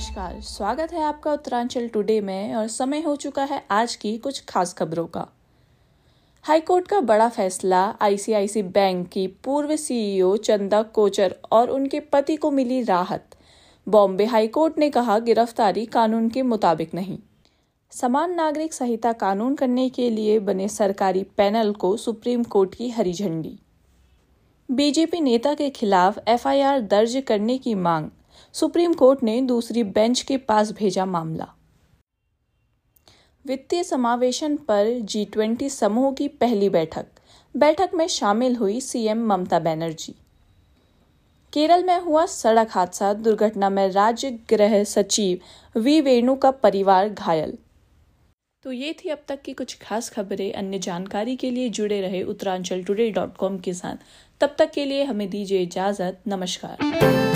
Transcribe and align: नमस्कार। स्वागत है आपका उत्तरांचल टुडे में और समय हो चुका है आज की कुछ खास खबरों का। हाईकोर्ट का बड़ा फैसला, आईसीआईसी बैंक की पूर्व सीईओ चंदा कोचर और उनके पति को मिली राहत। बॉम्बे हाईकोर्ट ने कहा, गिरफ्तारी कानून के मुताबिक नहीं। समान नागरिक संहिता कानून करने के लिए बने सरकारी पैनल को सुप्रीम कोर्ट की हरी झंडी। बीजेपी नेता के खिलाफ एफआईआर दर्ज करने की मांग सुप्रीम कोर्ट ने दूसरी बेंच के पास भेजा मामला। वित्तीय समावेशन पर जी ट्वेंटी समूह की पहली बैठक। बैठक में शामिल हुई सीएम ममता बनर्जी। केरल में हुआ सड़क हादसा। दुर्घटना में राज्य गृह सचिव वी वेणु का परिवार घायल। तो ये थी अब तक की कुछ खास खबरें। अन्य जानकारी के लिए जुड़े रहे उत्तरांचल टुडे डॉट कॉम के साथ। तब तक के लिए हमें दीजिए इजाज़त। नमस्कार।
नमस्कार। 0.00 0.40
स्वागत 0.40 0.92
है 0.92 1.02
आपका 1.02 1.32
उत्तरांचल 1.32 1.88
टुडे 1.88 2.20
में 2.20 2.54
और 2.54 2.68
समय 2.68 3.00
हो 3.00 3.16
चुका 3.16 3.44
है 3.44 3.62
आज 3.70 3.94
की 3.96 4.16
कुछ 4.18 4.44
खास 4.44 4.72
खबरों 4.74 5.06
का। 5.06 5.26
हाईकोर्ट 6.42 6.86
का 6.88 7.00
बड़ा 7.00 7.28
फैसला, 7.28 7.94
आईसीआईसी 8.00 8.62
बैंक 8.62 9.08
की 9.08 9.26
पूर्व 9.26 9.76
सीईओ 9.76 10.36
चंदा 10.36 10.82
कोचर 10.82 11.34
और 11.52 11.70
उनके 11.70 12.00
पति 12.00 12.36
को 12.36 12.50
मिली 12.50 12.82
राहत। 12.82 13.36
बॉम्बे 13.88 14.24
हाईकोर्ट 14.24 14.78
ने 14.78 14.90
कहा, 14.90 15.18
गिरफ्तारी 15.18 15.84
कानून 15.86 16.28
के 16.28 16.42
मुताबिक 16.42 16.94
नहीं। 16.94 17.18
समान 17.90 18.34
नागरिक 18.34 18.72
संहिता 18.72 19.12
कानून 19.12 19.54
करने 19.54 19.88
के 19.88 20.10
लिए 20.10 20.38
बने 20.38 20.68
सरकारी 20.68 21.22
पैनल 21.22 21.72
को 21.72 21.96
सुप्रीम 21.96 22.44
कोर्ट 22.44 22.74
की 22.74 22.90
हरी 22.90 23.12
झंडी। 23.12 23.58
बीजेपी 24.70 25.20
नेता 25.20 25.54
के 25.54 25.70
खिलाफ 25.70 26.18
एफआईआर 26.28 26.80
दर्ज 26.80 27.22
करने 27.26 27.58
की 27.58 27.74
मांग 27.74 28.08
सुप्रीम 28.52 28.94
कोर्ट 28.94 29.22
ने 29.22 29.40
दूसरी 29.42 29.82
बेंच 29.82 30.22
के 30.22 30.36
पास 30.36 30.72
भेजा 30.72 31.06
मामला। 31.06 31.48
वित्तीय 33.46 33.84
समावेशन 33.84 34.56
पर 34.56 34.98
जी 35.00 35.24
ट्वेंटी 35.24 35.68
समूह 35.70 36.12
की 36.12 36.28
पहली 36.28 36.68
बैठक। 36.68 37.06
बैठक 37.56 37.90
में 37.94 38.06
शामिल 38.06 38.56
हुई 38.56 38.80
सीएम 38.80 39.26
ममता 39.26 39.58
बनर्जी। 39.58 40.14
केरल 41.52 41.84
में 41.84 42.00
हुआ 42.00 42.26
सड़क 42.26 42.68
हादसा। 42.70 43.12
दुर्घटना 43.14 43.70
में 43.70 43.88
राज्य 43.88 44.30
गृह 44.30 44.84
सचिव 44.84 45.80
वी 45.80 46.00
वेणु 46.00 46.36
का 46.36 46.50
परिवार 46.50 47.08
घायल। 47.08 47.58
तो 48.62 48.72
ये 48.72 48.92
थी 48.92 49.08
अब 49.08 49.22
तक 49.28 49.42
की 49.42 49.52
कुछ 49.52 49.78
खास 49.82 50.10
खबरें। 50.10 50.52
अन्य 50.52 50.78
जानकारी 50.78 51.36
के 51.36 51.50
लिए 51.50 51.68
जुड़े 51.68 52.00
रहे 52.00 52.22
उत्तरांचल 52.22 52.82
टुडे 52.84 53.10
डॉट 53.10 53.36
कॉम 53.36 53.58
के 53.58 53.74
साथ। 53.74 53.96
तब 54.40 54.56
तक 54.58 54.70
के 54.70 54.84
लिए 54.84 55.04
हमें 55.04 55.28
दीजिए 55.30 55.62
इजाज़त। 55.62 56.20
नमस्कार। 56.28 57.29